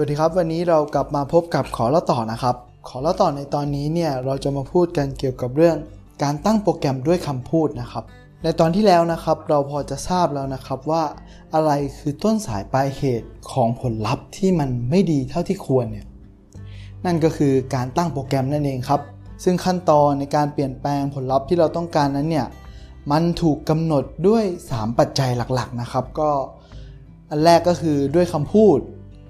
[0.00, 2.56] วัสดีครับ วันนี้เรากลับมาพบกับขอเล่าต่อนะครับ
[2.88, 5.76] ขอเล่าต่อในตอนนี้เนี่ยเราจะมาพูดกันเกี่ยวกับเรื่อง
[6.22, 8.04] การตั้งโปรแกรมด้วยคำพูดนะครับ
[8.42, 11.02] ในตอนที่แล้วนะครับเราพอจะทราบแล้วนะครับว่า
[11.54, 16.06] อะไรคือต้นสายปลายเหตุของผลลัพธ์ที่มันไม่ดีเท่าที่ควรเนี่ย
[17.04, 19.00] นั่นก็คือการตั้งโปรแกรมนั่นเองครับ
[19.44, 22.46] ซึ่งขั้นตอนในการเปลี่ยนแปลงผลลัพธ์ที่เราต้องการนั้นเนี่ย
[23.10, 26.30] มันถูกกำหนดด้วย 3 ปัจจัยหลักๆนะครับ ก็
[27.30, 28.78] อันแรกก็คือด้วยคำพูด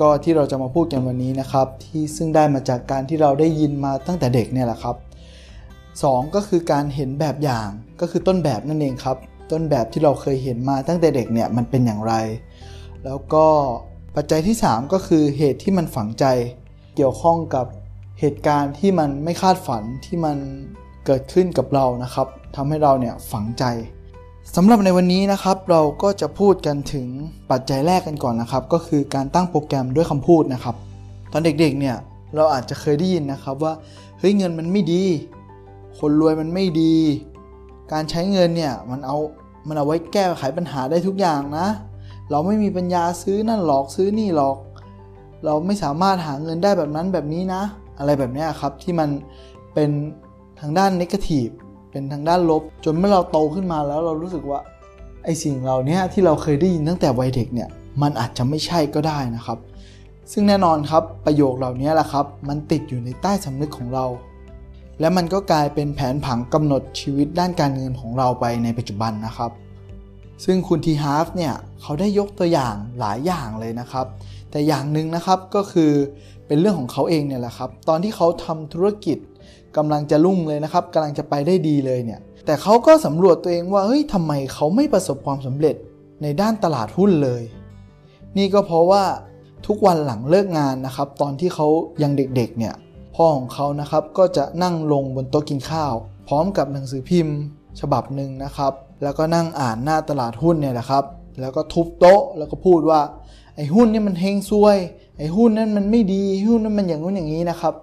[0.00, 4.96] ก็ที่เราจะมาพูดกันวันนี้นะครับ ที่ซึ่งได้มาจากการที่เราได้ยินมาตั้งแต่เด็กเนี่ยแหละครับ
[5.64, 7.68] 2 ก็คือการเห็นแบบอย่าง
[8.00, 9.16] ก็คือต้นแบบนั่นเองครับ
[9.52, 12.14] ต้นแบบที่เราเคยเห็นมาตั้งแต่เด็กเนี่ยมันเป็นอย่างไร
[13.04, 13.46] แล้วก็
[14.16, 16.24] ปัจจัยที่ 3 ก็คือเหตุที่มันฝังใจ
[16.96, 17.66] เกี่ยวข้องกับ
[18.20, 20.36] เหตุการณ์ที่มันไม่คาดฝันที่มัน
[21.06, 23.64] เกิดขึ้นกับเรานะครับทำให้เราเนี่ยฝังใจ
[24.56, 27.06] สำหรับในวันนี้นะครับเราก็จะพูดกันถึง
[27.50, 30.76] ปัจจัยแรกกันก่อนนะครับ ก็คือการตั้งโปรแกรมด้วยคำพูดนะครับ
[31.32, 31.96] ตอนเด็กๆเนี่ย
[32.36, 33.72] เราอาจจะเคยได้ยินนะครับว่า
[34.18, 35.04] เฮ้ยเงินมันไม่ดี
[35.98, 36.94] คนรวยมันไม่ดี
[37.92, 39.16] การใช้เงินเนี่ยมันเอา
[39.68, 41.66] มันเอาไว้แก้ไขปัญหาได้ทุกอย่างนะ
[42.30, 44.56] เราไม่มีปัญญาซื้อนั่นหรอกซื้อนี่หรอก
[45.44, 47.62] เราไม่สามารถหาเงินได้แบบนั้นแบบนี้นะ
[47.98, 49.08] อะไรแบบนี้ครับที่มัน
[49.74, 49.90] เป็น
[50.60, 51.48] ทางด้าน negative
[51.90, 54.60] เป็นทางด้านลบ จนเมื่อเราโตขึ้นมาแล้วเรารู้สึกว่า
[55.24, 57.68] ไอ้สิ่งเหล่านี้ที่เราเคยได้ยินตั้งแต่วัยเด็กเนี่ย
[58.02, 59.58] มันอาจจะไม่ใช่ก็ได้นะครับ
[60.32, 64.06] ซึ่งแน่นอนครับประโยคเหล่านี้แหละครับ มันติดอยู่ในใต้สำนึกของเรา
[65.00, 69.50] และมันก็กลายเป็นแผนผังกำหนดชีวิตด้านการเงินของเราไปในปัจจุบันนะครับ
[70.44, 70.86] ซึ่งคุณ T.
[70.90, 74.06] Harv เนี่ยเขาได้ยกตัวอย่างหลายอย่างเลยนะครับ
[74.50, 75.92] แต่อย่างหนึ่งนะครับก็คือ
[76.46, 79.18] เป็นเรื่องของเขาเองเนี่ยแหละครับ ตอนที่เขาทำธุรกิจ
[79.76, 85.76] กำลังจะรุ่งเลยนะครับกำลังจะไปได้ดีเลยเนี่ยแต่เขาก็สำรวจตัวเองว่าเฮ้ยทำไมเขาไม่ประสบความสำเร็จ
[86.22, 87.42] ในด้านตลาดหุ้นเลย
[88.36, 89.04] นี่ก็เพราะว่า
[89.66, 91.66] ทุกวันหลังเลิกงานนะครับ ตอนที่เขา
[92.02, 92.74] ยังเด็กๆเนี่ย
[93.16, 95.94] พ่อของเขานะครับก็จะนั่งลงบนโต๊ะกินข้าว
[96.28, 97.36] พร้อมกับหนังสือพิมพ์
[97.80, 98.72] ฉบับหนึ่งนะครับ
[99.02, 101.04] แล้วก็นั่งอ่านหน้าตลาดหุ้นเนี่ยแหละครับ
[101.40, 103.00] แล้วก็ทุบโต๊ะแล้วก็พูดว่า
[103.56, 104.76] ไอ้หุ้นนี่มันเฮงซวย
[105.18, 107.74] ไอ้หุ้นนั่นมันไม่ดีหุ้นนั้นมันอย่างนู้นอย่างนี้นะครับ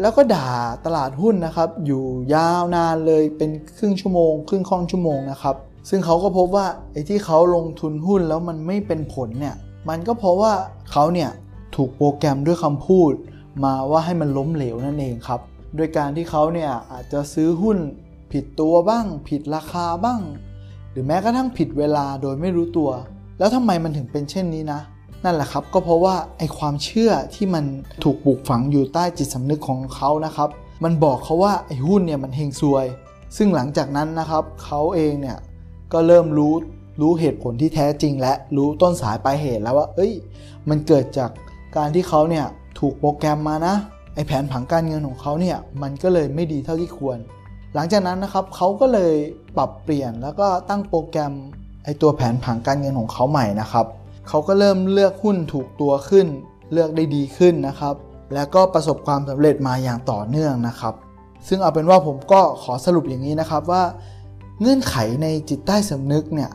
[0.00, 0.48] แล้วก็ด่า
[0.84, 2.02] ตลาดหุ้นนะครับ อยู่
[2.34, 5.56] ยาวนานเลยเป็นครึ่งชั่วโมง ครึ่งค่อนชั่วโมงนะครับ
[5.88, 9.56] ซึ่งเขาก็พบว่าไอ้ที่เขาลงทุนหุ้นแล้วมันไม่เป็นผลเนี่ย
[9.88, 10.52] มันก็เพราะว่า
[10.92, 11.30] เขาเนี่ย
[11.76, 13.12] ถูกโปรแกรมด้วยคำพูด
[13.64, 15.40] มาว่าให้มันล้มเหลวนั่นเองครับ
[15.76, 17.78] โดยการที่เขาเนี่ยอาจจะซื้อหุ้น
[18.32, 20.20] ผิดตัวบ้าง ผิดราคาบ้าง
[20.90, 22.90] หรือแม้กระทั่งผิดเวลาโดยไม่รู้ตัว
[23.38, 24.80] แล้วทำไมมันถึงเป็นเช่นนี้นะ
[25.26, 27.64] นั่นแหละครับ ก็เพราะว่าไอความเชื่อที่มัน
[28.04, 30.48] ถูกปลูกฝังอยู่ใต้จิตสำนึกของเขานะครับ
[30.84, 32.86] มันบอกเขาว่าไอหุ้นเนี่ยมันเฮงซวย
[33.36, 35.38] ซึ่งหลังจากนั้นนะครับเขาเองเนี่ย
[35.92, 36.54] ก็เริ่มรู้
[37.00, 40.12] รู้เหตุผลที่แท้จริง และรู้ต้นสายปลายเหตุแล้วว่า เอ้ย
[40.68, 41.30] มันเกิดจาก
[41.76, 42.46] การที่เขาเนี่ย
[42.78, 43.74] ถูกโปรแกรมมานะ
[44.14, 47.18] ไอแผนผังการเงินของเขาเนี่ยมันก็เลยไม่ดีเท่าที่ควร
[47.74, 49.14] หลังจากนั้นนะครับเขาก็เลย
[49.56, 51.32] ปรับเปลี่ยนแล้วก็ตั้งโปรแกรม
[51.84, 53.86] ไอตัวแผนผังการเงินของเขาใหม่นะครับ
[54.28, 56.26] เขาก็เริ่มเลือกหุ้นถูกตัวขึ้น
[56.72, 57.94] เลือกได้ดีขึ้นนะครับ
[58.34, 60.94] แล้วก็ประสบความสำเร็จมาอย่างต่อเนื่องนะครับ
[61.48, 63.82] ซึ่งเอาเป็นว่าผมก็ขอสรุปอย่างนี้นะครับว่า
[64.60, 66.50] เงื่อนไขในจิตใต้สำนึกเนี่ย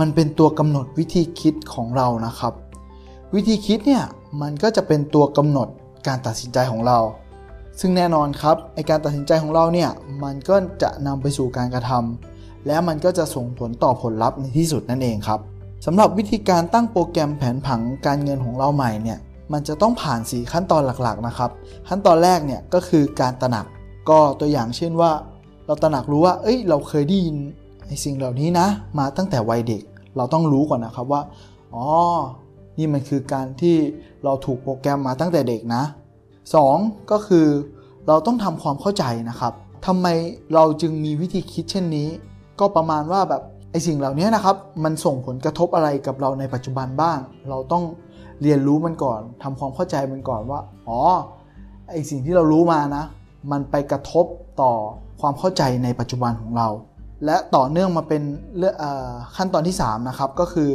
[0.00, 2.52] มันเป็นตัวกำหนดวิธีคิดของเรานะครับ
[3.34, 4.04] วิธีคิดเนี่ย
[4.42, 5.68] มันก็จะเป็นตัวกำหนด
[6.06, 6.98] การตัดสินใจของเรา
[7.80, 9.90] ซึ่งแน่นอนครับไอการตัดสินใจของเราเนี่ย
[10.24, 15.40] มันก็จะนำไปสู่การกระทำและมันก็จะส่งผลต่อผลลัพธ์ในที่สุดนั่นเองครับ
[15.88, 19.18] สำหรับวิธีการตั้งโปรแกรมแผนผังการเงินของเราใหม่เนี่ย
[19.52, 21.50] มันจะต้องผ่าน 4 ขั้นตอนหลักๆนะครับ
[21.88, 23.66] ขั้นตอนแรกเนี่ยก็คือการตระหนัก
[24.08, 25.12] ก็ตัวอย่างเช่นว่า
[25.66, 27.36] เราตระหนักรู้ว่า เอ้ย เราเคยได้ยิน
[27.86, 28.66] ไอ้สิ่งเหล่านี้นะ
[28.98, 29.82] มาตั้งแต่วัยเด็ก
[30.16, 31.22] เราต้องรู้ก่อนนะครับว่า
[31.74, 31.86] อ๋อ
[32.78, 33.76] นี่มันคือการที่
[34.24, 35.82] เราถูกโปรแกรมมาตั้งแต่เด็กนะ
[36.46, 37.46] 2 ก็คือ
[38.08, 39.52] เราต้องทำความเข้าใจนะครับ
[39.86, 40.06] ทำไม
[40.54, 42.08] เราจึงมีวิธีคิดเช่นนี้
[42.60, 43.42] ก็ประมาณว่าแบบ
[43.76, 47.18] อสิ่งเหล่านี้นะครับมันส่งผลกระทบอะไรกับเราในปัจจุบันบ้าง
[47.50, 47.84] เราต้อง
[48.42, 51.00] เรียนรู้มันก่อนทำความเข้าใจมันก่อนว่าอ๋อ
[51.90, 53.04] ไอสิ่งที่เรารู้มานะ
[53.52, 54.26] มันไปกระทบ
[54.62, 54.72] ต่อ
[55.20, 56.68] ความเข้าใจในปัจจุบันของเรา
[57.24, 58.22] และต่อเนื่องมาเป็น
[58.78, 60.70] เอ่อขั้นตอนที่3นะครับก็คือ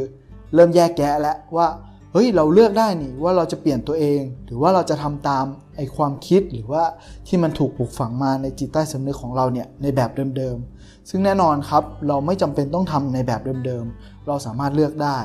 [0.54, 1.68] เริ่มแยกแยะแล้วว่า
[2.12, 5.46] เฮ้ยเราเลือกได้นี่ว่าเราจะเปลี่ยนตัวเอง หรือว่าเราจะทำตาม
[5.78, 6.84] ไอความคิดหรือว่า
[7.28, 15.18] ที่มันถูกปลูกฝังมาในจิตใต้สำนึกของเราเนี่ยในแบบเดิมๆ ซึ่งแน่นอนครับเราไม่จำเป็นต้องทำในแบบเดิมๆ เราสามารถเลือกได้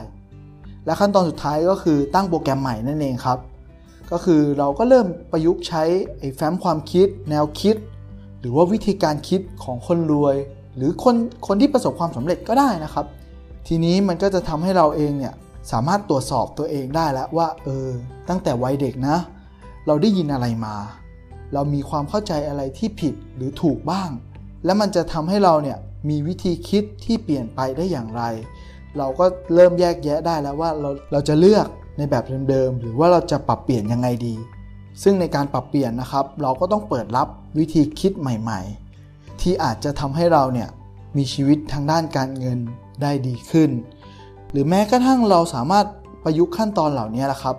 [0.86, 3.38] และขั้นตอนสุดท้ายก็คือตั้งโปรแกรมใหม่นั่นเองครับ
[4.10, 5.82] ก็คือเราก็เริ่มประยุกต์ใช้
[6.18, 7.76] ไอแฟ้มความคิด แนวคิด
[8.40, 10.36] หรือว่าวิธีการคิดของคนรวย
[10.76, 11.14] หรือคน
[11.46, 13.06] คนที่ประสบความสำเร็จก็ได้นะครับ
[13.66, 15.34] ทีนี้มันก็จะทำให้เราเองเนี่ย
[15.70, 17.88] สามารถตรวจสอบตัวเองได้แล้วว่า เออ
[18.28, 19.16] ตั้งแต่วัยเด็กนะ
[19.86, 20.76] เราได้ยินอะไรมา
[21.54, 24.10] เรามีความเข้าใจอะไรที่ผิดหรือถูกบ้าง
[24.64, 25.78] และมันจะทำให้เราเนี่ย
[26.08, 28.22] มีวิธีคิดที่เปลี่ยนไปได้อย่างไร
[28.98, 29.24] เราก็
[29.54, 31.66] เริ่มแยกแยะได้แล้วว่าเราเราจะเลือก
[31.98, 34.34] ในแบบเดิมๆหรือว่าเราจะปรับเปลี่ยนยังไงดี
[35.02, 37.28] ซึ่งในการปรับเปลี่ยนนะครับ เราก็ต้องเปิดรับ
[37.58, 40.68] วิธีคิดใหม่ๆ ที่อาจจะทำให้เราเนี่ย
[41.16, 42.58] มีชีวิตทางด้านการเงิน
[43.02, 43.70] ได้ดีขึ้น
[44.58, 45.86] รือแม้กระทั่งเราสามารถ
[46.24, 47.56] ประยุกต์ขั้นตอนเหล่านี้แหละครับ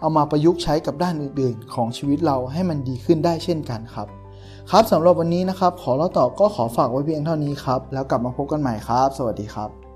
[0.00, 4.08] เอามาประยุกต์ใช้กับด้านอื่นๆ ของชีวิตเราให้มันดีขึ้นได้เช่นกันครับ
[4.70, 9.87] ครับสำหรับวันนี้นะครับ ขอเล่าต่อก็ขอฝากไว้เพียงเท่านี้ครับ แล้วกลับมาพบกันใหม่ครับ สวัสดีครับ